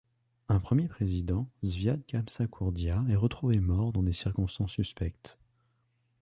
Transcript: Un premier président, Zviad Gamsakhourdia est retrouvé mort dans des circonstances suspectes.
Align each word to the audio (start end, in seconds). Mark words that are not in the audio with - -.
Un 0.49 0.59
premier 0.59 0.87
président, 0.87 1.47
Zviad 1.63 2.01
Gamsakhourdia 2.07 3.05
est 3.07 3.15
retrouvé 3.15 3.59
mort 3.59 3.91
dans 3.93 4.01
des 4.01 4.13
circonstances 4.13 4.71
suspectes. 4.71 5.37